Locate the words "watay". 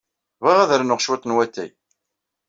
1.35-1.69